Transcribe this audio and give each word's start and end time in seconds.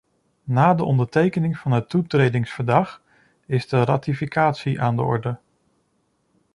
Na 0.43 0.73
de 0.73 0.83
ondertekening 0.85 1.57
van 1.57 1.71
het 1.71 1.89
toetredingsverdrag 1.89 3.01
is 3.45 3.67
de 3.67 3.83
ratificatie 3.85 4.81
aan 4.81 4.95
de 4.95 5.01
orde. 5.01 5.39